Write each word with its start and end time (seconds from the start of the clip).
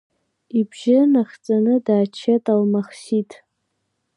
Ибжьы 0.59 0.97
ныхҵаны 1.11 1.75
дааччеит 1.85 2.45
Алмахсиҭ. 2.53 3.31